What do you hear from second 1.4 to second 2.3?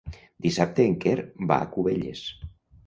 va a Cubelles.